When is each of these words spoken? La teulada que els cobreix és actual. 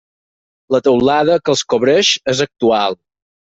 La 0.75 0.79
teulada 0.87 1.37
que 1.43 1.55
els 1.55 1.63
cobreix 1.75 2.13
és 2.37 2.45
actual. 2.51 3.03